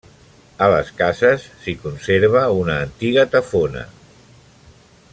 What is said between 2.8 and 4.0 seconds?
antiga tafona.